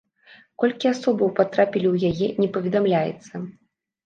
[0.61, 3.45] Колькі асобаў патрапілі ў яе, не паведамляецца.